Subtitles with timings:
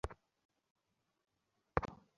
[0.03, 0.13] বলো,
[1.77, 2.01] পাবে?